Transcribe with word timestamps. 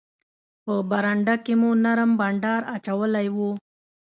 په 0.63 0.73
برنډه 0.89 1.35
کې 1.45 1.53
مو 1.61 1.69
نرم 1.83 2.11
بانډار 2.19 2.61
اچولی 2.75 3.27
وو. 3.35 3.51